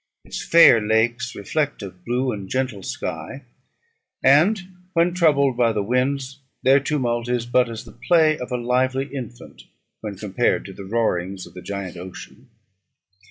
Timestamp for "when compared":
9.99-10.65